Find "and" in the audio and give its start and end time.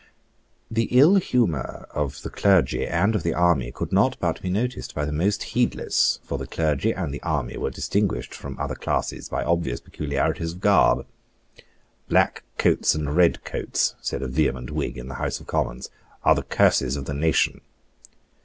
2.87-3.13, 6.91-7.13, 12.95-13.15